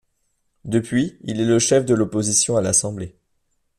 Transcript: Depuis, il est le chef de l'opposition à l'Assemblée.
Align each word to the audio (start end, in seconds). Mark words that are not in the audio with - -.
Depuis, 0.65 1.19
il 1.21 1.39
est 1.39 1.45
le 1.45 1.59
chef 1.59 1.85
de 1.85 1.93
l'opposition 1.93 2.57
à 2.57 2.61
l'Assemblée. 2.63 3.15